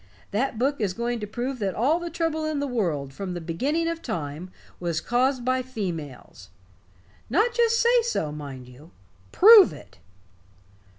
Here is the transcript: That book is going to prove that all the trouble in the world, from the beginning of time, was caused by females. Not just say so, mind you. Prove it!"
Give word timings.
That 0.31 0.57
book 0.57 0.81
is 0.81 0.95
going 0.95 1.19
to 1.19 1.27
prove 1.27 1.59
that 1.59 1.75
all 1.75 1.99
the 1.99 2.09
trouble 2.09 2.43
in 2.43 2.59
the 2.59 2.65
world, 2.65 3.13
from 3.13 3.35
the 3.35 3.39
beginning 3.39 3.87
of 3.87 4.01
time, 4.01 4.49
was 4.79 4.99
caused 4.99 5.45
by 5.45 5.61
females. 5.61 6.49
Not 7.29 7.53
just 7.53 7.79
say 7.79 8.01
so, 8.01 8.31
mind 8.31 8.67
you. 8.67 8.89
Prove 9.31 9.71
it!" 9.71 9.99